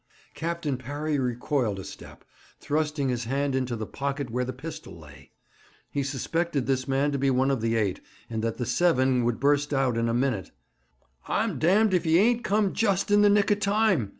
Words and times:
Captain 0.33 0.77
Parry 0.77 1.19
recoiled 1.19 1.77
a 1.79 1.83
step, 1.83 2.25
thrusting 2.59 3.09
his 3.09 3.25
hand 3.25 3.53
into 3.53 3.75
the 3.75 3.85
pocket 3.85 4.31
where 4.31 4.43
the 4.43 4.51
pistol 4.51 4.97
lay. 4.97 5.29
He 5.91 6.01
suspected 6.01 6.65
this 6.65 6.87
man 6.87 7.11
to 7.11 7.19
be 7.19 7.29
one 7.29 7.51
of 7.51 7.61
the 7.61 7.75
eight, 7.75 8.01
and 8.27 8.43
that 8.43 8.57
the 8.57 8.65
seven 8.65 9.23
would 9.25 9.39
burst 9.39 9.75
out 9.75 9.99
in 9.99 10.09
a 10.09 10.13
minute. 10.15 10.49
'I'm 11.27 11.59
damned 11.59 11.93
if 11.93 12.07
ye 12.07 12.17
ain't 12.17 12.43
come 12.43 12.73
just 12.73 13.11
in 13.11 13.21
the 13.21 13.29
nick 13.29 13.51
of 13.51 13.59
time!' 13.59 14.09